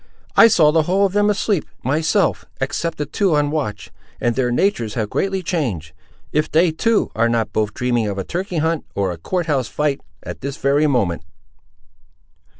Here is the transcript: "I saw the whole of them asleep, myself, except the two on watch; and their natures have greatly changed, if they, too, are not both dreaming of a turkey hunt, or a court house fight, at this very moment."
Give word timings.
"I 0.35 0.47
saw 0.47 0.71
the 0.71 0.81
whole 0.81 1.05
of 1.05 1.13
them 1.13 1.29
asleep, 1.29 1.63
myself, 1.83 2.45
except 2.59 2.97
the 2.97 3.05
two 3.05 3.35
on 3.35 3.51
watch; 3.51 3.91
and 4.19 4.35
their 4.35 4.49
natures 4.51 4.95
have 4.95 5.11
greatly 5.11 5.43
changed, 5.43 5.93
if 6.31 6.49
they, 6.51 6.71
too, 6.71 7.11
are 7.15 7.29
not 7.29 7.53
both 7.53 7.75
dreaming 7.75 8.07
of 8.07 8.17
a 8.17 8.23
turkey 8.23 8.57
hunt, 8.57 8.83
or 8.95 9.11
a 9.11 9.17
court 9.17 9.45
house 9.45 9.67
fight, 9.67 10.01
at 10.23 10.41
this 10.41 10.57
very 10.57 10.87
moment." 10.87 11.21